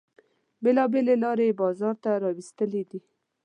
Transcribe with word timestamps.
بیلابیلې 0.63 1.15
لارې 1.23 1.45
یې 1.49 1.57
بازار 1.61 1.95
ته 2.03 2.09
را 2.23 2.29
ویستلې 2.37 2.81
دي. 2.89 2.99